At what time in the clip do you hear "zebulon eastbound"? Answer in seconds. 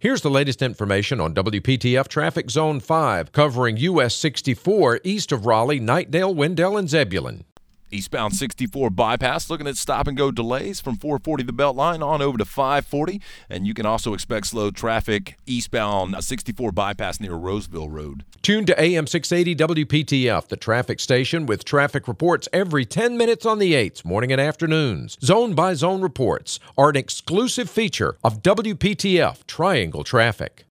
6.88-8.34